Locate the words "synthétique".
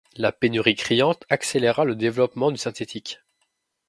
2.57-3.21